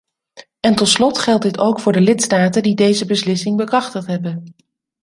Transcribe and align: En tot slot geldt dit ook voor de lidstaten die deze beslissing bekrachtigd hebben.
En 0.59 0.75
tot 0.75 0.87
slot 0.87 1.17
geldt 1.17 1.43
dit 1.43 1.57
ook 1.57 1.79
voor 1.79 1.91
de 1.91 2.01
lidstaten 2.01 2.63
die 2.63 2.75
deze 2.75 3.05
beslissing 3.05 3.57
bekrachtigd 3.57 4.07
hebben. 4.07 4.55